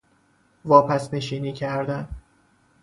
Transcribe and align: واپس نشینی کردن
واپس 0.65 1.13
نشینی 1.13 1.51
کردن 1.53 2.07